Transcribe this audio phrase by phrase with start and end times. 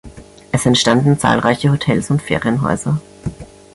[0.51, 2.99] Es entstanden zahlreiche Hotels und Ferienhäuser.